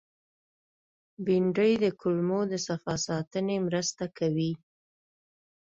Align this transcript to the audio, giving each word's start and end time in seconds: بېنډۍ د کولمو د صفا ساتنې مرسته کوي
بېنډۍ 1.25 1.73
د 1.83 1.85
کولمو 1.99 2.39
د 2.51 2.53
صفا 2.67 2.95
ساتنې 3.07 3.57
مرسته 3.67 4.05
کوي 4.17 4.51